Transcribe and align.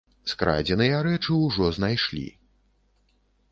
Скрадзеныя 0.31 1.01
рэчы 1.09 1.37
ўжо 1.43 1.69
знайшлі. 1.77 2.25